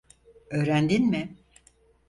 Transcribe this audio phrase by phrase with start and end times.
[0.49, 1.35] Öğrendin mi?